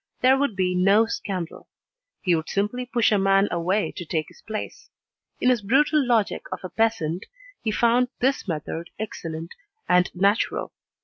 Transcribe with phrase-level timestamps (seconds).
[0.21, 1.67] There would be no scandal.
[2.23, 4.89] He would simply push a man away to take his place.
[5.39, 7.27] In his brutal logic of a peasant,
[7.63, 9.51] he found this method excellent
[9.87, 10.71] and natural.